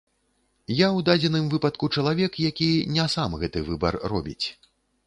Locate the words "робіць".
4.17-4.45